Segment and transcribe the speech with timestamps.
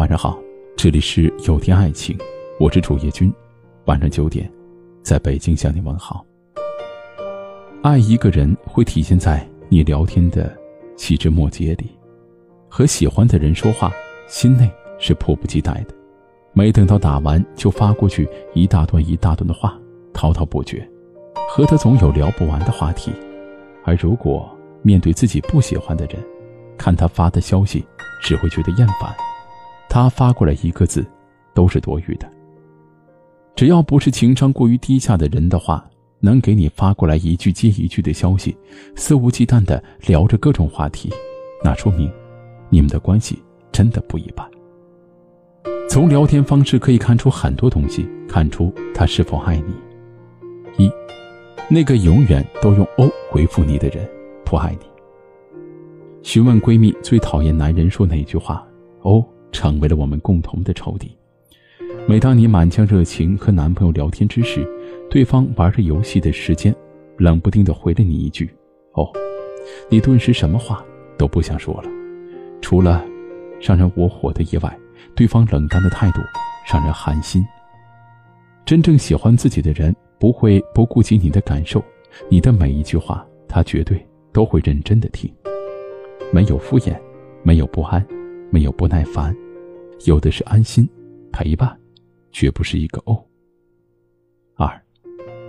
[0.00, 0.40] 晚上好，
[0.78, 2.16] 这里是有天爱情，
[2.58, 3.30] 我是主页君。
[3.84, 4.50] 晚上九点，
[5.02, 6.24] 在北京向你问好。
[7.82, 10.56] 爱一个人会体现在你聊天的
[10.96, 11.90] 细枝末节里，
[12.66, 13.92] 和喜欢的人说话，
[14.26, 15.94] 心内是迫不及待的，
[16.54, 19.78] 没等到打完就发过去一大段一大段的话，
[20.14, 20.82] 滔滔不绝，
[21.50, 23.12] 和他总有聊不完的话题。
[23.84, 26.16] 而如果面对自己不喜欢的人，
[26.78, 27.84] 看他发的消息，
[28.22, 29.14] 只会觉得厌烦。
[29.90, 31.04] 他发过来一个字，
[31.52, 32.30] 都是多余的。
[33.56, 35.84] 只要不是情商过于低下的人的话，
[36.20, 38.56] 能给你发过来一句接一句的消息，
[38.94, 41.10] 肆无忌惮的聊着各种话题，
[41.64, 42.08] 那说明
[42.68, 44.48] 你们的关系真的不一般。
[45.88, 49.74] 从聊天方式可以看出很多东西，看出他是否爱你。
[50.84, 50.88] 一，
[51.68, 54.08] 那个永远都用“哦”回复你的人，
[54.44, 54.86] 不爱你。
[56.22, 58.64] 询问闺蜜最讨厌男人说哪句话
[59.02, 59.26] ，“哦”。
[59.52, 61.16] 成为了我们共同的仇敌。
[62.08, 64.66] 每当你满腔热情和男朋友聊天之时，
[65.10, 66.74] 对方玩着游戏的时间，
[67.18, 68.48] 冷不丁的回了你一句
[68.94, 69.10] ：“哦。”
[69.90, 70.84] 你顿时什么话
[71.18, 71.84] 都不想说了。
[72.62, 73.04] 除了
[73.60, 74.78] 让人窝火的以外，
[75.14, 76.20] 对方冷淡的态度
[76.72, 77.44] 让人寒心。
[78.64, 81.82] 真正喜欢自己的人不会不顾及你的感受，
[82.28, 85.32] 你的每一句话他绝对都会认真的听，
[86.32, 86.96] 没有敷衍，
[87.42, 88.04] 没有不安。
[88.52, 89.32] 没有不耐烦，
[90.04, 90.88] 有的是安心
[91.30, 91.78] 陪伴，
[92.32, 93.22] 绝不是一个哦。
[94.54, 94.82] 二，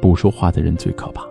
[0.02, 1.26] 不说话的人最可怕。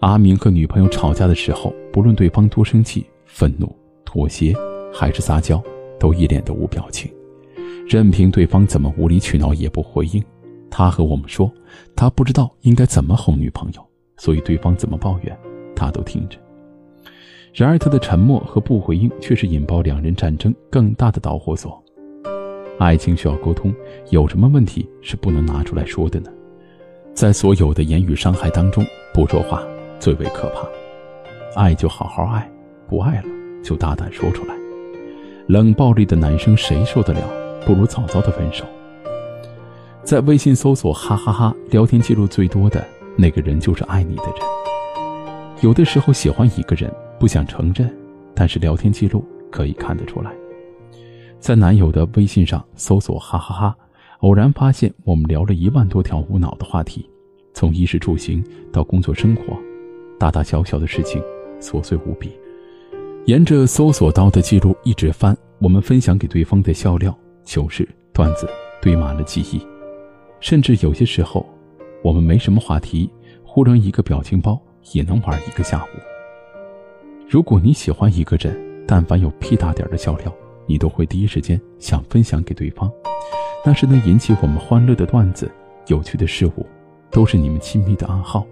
[0.00, 3.72] 阿明和女朋友吵架的时候，不论对方多生气、愤怒、
[4.04, 4.52] 妥协
[4.92, 5.62] 还是撒娇，
[5.98, 7.08] 都一脸的无表情，
[7.88, 10.22] 任凭对方怎么无理取闹也不回应。
[10.68, 11.52] 他和我们说，
[11.94, 13.86] 他不知道应该怎么哄女朋友，
[14.16, 15.38] 所以对方怎么抱怨，
[15.76, 16.36] 他都听着。
[17.54, 21.80] 然而，他的沉默和不回应却是引爆两人战争更大的导火索。
[22.82, 23.72] 爱情需要沟通，
[24.10, 26.30] 有什么问题是不能拿出来说的呢？
[27.14, 28.84] 在所有的言语伤害当中，
[29.14, 29.62] 不说话
[30.00, 30.66] 最为可怕。
[31.54, 32.50] 爱就好好爱，
[32.88, 33.24] 不爱了
[33.62, 34.54] 就大胆说出来。
[35.46, 37.20] 冷暴力的男生谁受得了？
[37.64, 38.64] 不如早早的分手。
[40.02, 42.84] 在微信搜索“哈哈哈”聊天记录最多的
[43.16, 44.34] 那个人，就是爱你的人。
[45.60, 46.92] 有的时候喜欢一个人。
[47.20, 47.88] 不想承认，
[48.34, 50.32] 但是聊天记录可以看得出来。
[51.42, 53.76] 在男友的微信上搜索“哈哈哈”，
[54.22, 57.04] 偶然发现我们聊了一万多条无脑的话题，
[57.52, 58.40] 从衣食住行
[58.72, 59.58] 到工作生活，
[60.20, 61.20] 大大小小的事情，
[61.60, 62.30] 琐碎无比。
[63.24, 68.48] 沿着搜索到的记录一直翻，我们分享给对方的笑料、糗事、段子
[68.80, 69.60] 堆满了记忆，
[70.38, 71.44] 甚至有些时候，
[72.04, 73.10] 我们没什么话题，
[73.42, 74.56] 忽然一个表情包
[74.92, 75.98] 也能玩一个下午。
[77.28, 80.32] 如果你喜欢一个人，但凡有屁大点的笑料，
[80.66, 82.90] 你都会第一时间想分享给对方。
[83.64, 85.50] 那是能引起我们欢乐的段子、
[85.86, 86.66] 有趣的事物，
[87.10, 88.46] 都是你们亲密的暗号。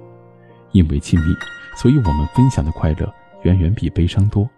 [0.73, 1.35] 因为亲密，
[1.77, 3.13] 所以我们分享的快乐
[3.43, 4.49] 远远比悲伤多。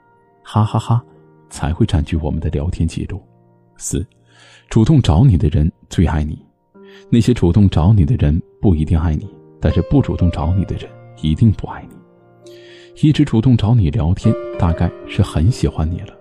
[0.43, 1.03] 哈哈哈，
[1.49, 3.23] 才会占据我们的聊天记录。
[3.79, 4.07] 四，
[4.69, 6.45] 主动找你的人最爱你。
[7.09, 9.27] 那些主动找你的人不一定爱你，
[9.59, 10.91] 但是不主动找你的人
[11.23, 11.97] 一定不爱你。
[13.01, 16.15] 一直主动找你聊天，大概是很喜欢你了。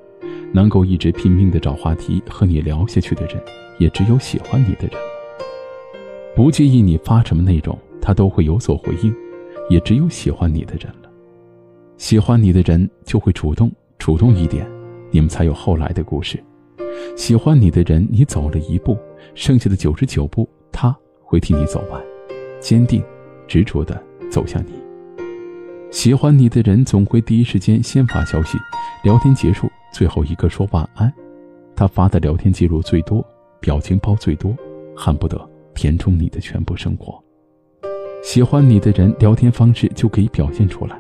[0.54, 3.42] 能够一直拼命的找话题和你聊下去的人，
[3.78, 4.92] 也只有喜欢你的人。
[6.36, 9.14] 不介意你发什么内容，他都会有所回应，
[9.70, 11.10] 也只有喜欢你的人了。
[11.98, 14.68] 喜欢你的人就会主动，主动一点，
[15.12, 16.42] 你们才有后来的故事。
[17.16, 18.98] 喜欢你的人，你走了一步，
[19.36, 22.02] 剩下的九十九步，他会替你走完，
[22.60, 23.04] 坚定、
[23.48, 24.74] 执着的走向你。
[25.92, 28.58] 喜欢你的人总会第一时间先发消息，
[29.04, 29.70] 聊天结束
[30.02, 31.14] 最后一个说晚安。
[31.76, 33.24] 他发的聊天记录最多，
[33.60, 34.52] 表情包最多，
[34.96, 37.24] 恨不得填充你的全部生活。
[38.24, 41.00] 喜欢你的人聊天方式就可以表现出来。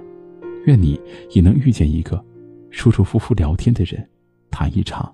[0.68, 1.02] 愿你
[1.32, 2.24] 也能遇见一个
[2.70, 4.08] 舒舒服服聊天的人，
[4.52, 5.12] 谈一场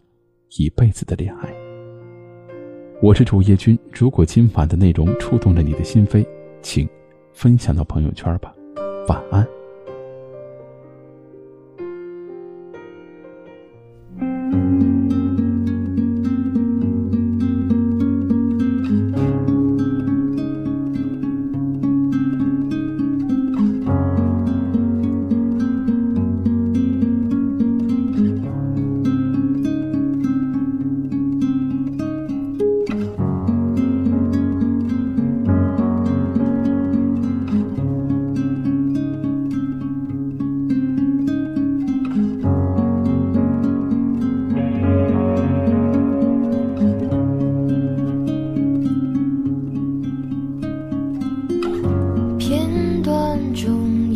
[0.58, 1.50] 一辈子的恋爱。
[3.02, 6.28] 我是主页君，如果今晚的内容触动了你的心扉，
[6.62, 6.86] 请
[7.32, 8.54] 分享到朋友圈吧。
[9.08, 9.48] 晚安。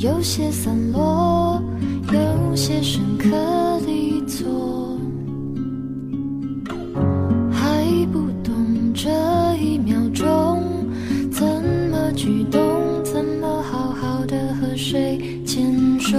[0.01, 1.61] 有些散落，
[2.11, 3.29] 有些深刻，
[3.85, 4.97] 离错
[7.51, 9.11] 还不懂这
[9.57, 10.63] 一秒钟
[11.31, 11.45] 怎
[11.91, 12.59] 么举动，
[13.03, 16.17] 怎么好好的和谁牵手。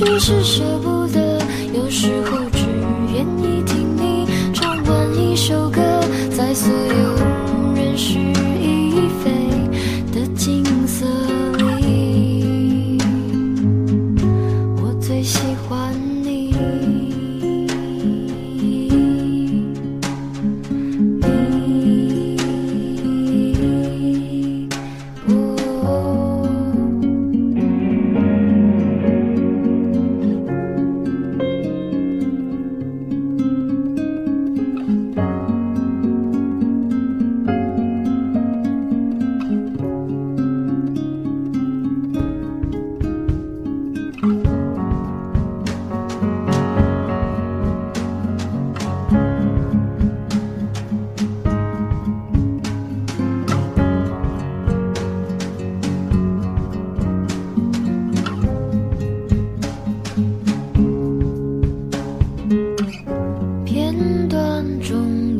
[0.00, 1.09] 不是舍不得。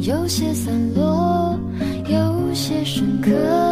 [0.02, 1.58] 有些散落
[2.08, 3.69] 有些深刻。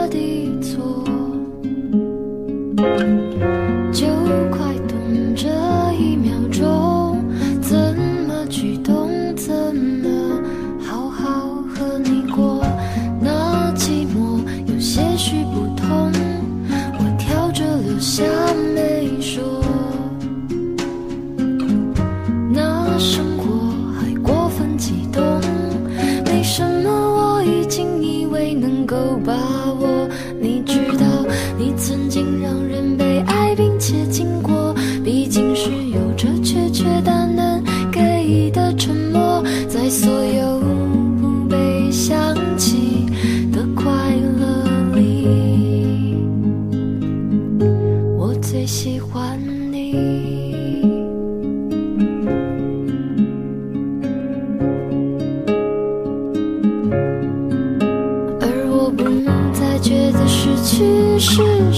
[28.88, 29.34] 够把
[29.74, 30.08] 握
[30.40, 30.57] 你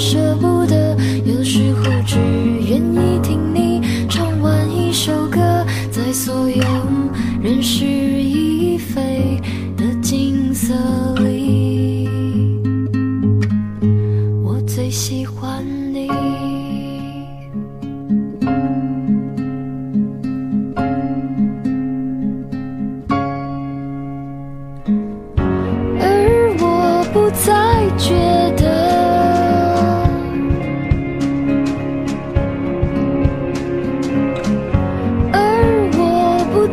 [0.01, 0.50] 舍不得。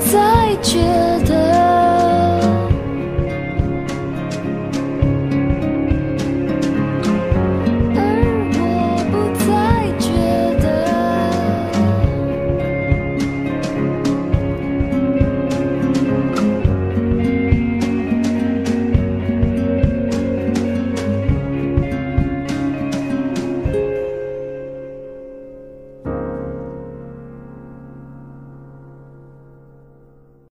[0.07, 1.06] 再见。